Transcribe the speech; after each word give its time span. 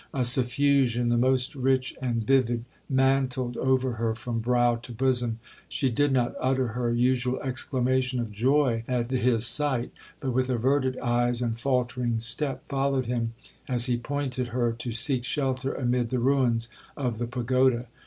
A 0.15 0.25
suffusion, 0.25 1.09
the 1.09 1.15
most 1.15 1.53
rich 1.53 1.95
and 2.01 2.25
vivid, 2.25 2.65
mantled 2.89 3.55
over 3.57 3.91
her 4.01 4.15
from 4.15 4.39
brow 4.39 4.77
to 4.77 4.91
bosom; 4.91 5.37
she 5.69 5.91
did 5.91 6.11
not 6.11 6.33
utter 6.39 6.69
her 6.69 6.91
usual 6.91 7.39
exclamation 7.41 8.19
of 8.19 8.31
joy 8.31 8.83
at 8.87 9.11
his 9.11 9.45
sight, 9.45 9.91
but, 10.19 10.31
with 10.31 10.49
averted 10.49 10.97
eyes 10.97 11.39
and 11.39 11.59
faultering 11.59 12.17
step, 12.17 12.67
followed 12.67 13.05
him 13.05 13.35
as 13.67 13.85
he 13.85 13.95
pointed 13.95 14.47
her 14.47 14.71
to 14.71 14.91
seek 14.91 15.23
shelter 15.23 15.71
amid 15.71 16.09
the 16.09 16.17
ruins 16.17 16.67
of 16.97 17.19
the 17.19 17.27
pagoda. 17.27 17.85